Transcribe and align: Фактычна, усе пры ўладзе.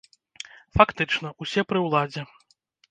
Фактычна, 0.79 1.33
усе 1.47 1.61
пры 1.71 1.79
ўладзе. 1.87 2.21